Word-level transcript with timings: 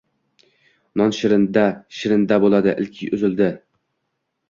Non 1.01 1.13
shirindan-da 1.17 1.67
shirin 1.99 2.27
bo‘ldi. 2.35 2.77
Ilik 2.85 3.17
uzildi! 3.19 3.55